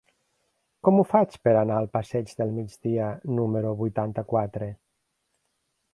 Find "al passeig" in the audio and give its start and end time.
1.81-2.33